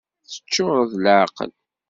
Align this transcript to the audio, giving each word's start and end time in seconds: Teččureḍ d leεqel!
Teččureḍ 0.31 0.89
d 0.93 1.01
leεqel! 1.03 1.51